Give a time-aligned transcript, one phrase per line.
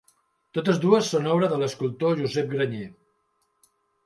[0.57, 2.89] Totes dues són obra de l'escultor Josep Granyer.